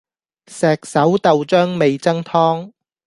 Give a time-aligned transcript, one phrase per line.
[0.47, 2.71] 石狩豆漿味噌湯